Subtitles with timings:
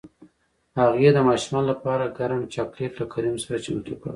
[0.79, 4.09] هغې د ماشومانو لپاره ګرم چاکلیټ له کریم سره چمتو کړل